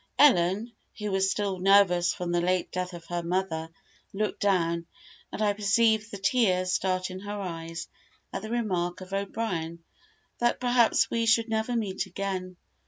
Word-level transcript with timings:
Ellen, 0.17 0.71
who 0.97 1.11
was 1.11 1.29
still 1.29 1.59
nervous 1.59 2.11
from 2.11 2.31
the 2.31 2.41
late 2.41 2.71
death 2.71 2.93
of 2.93 3.07
my 3.07 3.21
mother, 3.21 3.69
looked 4.13 4.39
down, 4.39 4.87
and 5.31 5.43
I 5.43 5.53
perceived 5.53 6.09
the 6.09 6.17
tears 6.17 6.73
start 6.73 7.11
in 7.11 7.19
her 7.19 7.39
eyes 7.39 7.87
at 8.33 8.41
the 8.41 8.49
remark 8.49 9.01
of 9.01 9.13
O'Brien, 9.13 9.83
that 10.39 10.59
perhaps 10.59 11.11
we 11.11 11.27
should 11.27 11.49
never 11.49 11.75
meet 11.75 12.07
again. 12.07 12.55